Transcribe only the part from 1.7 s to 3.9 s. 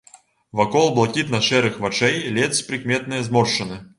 вачэй ледзь прыкметныя зморшчыны.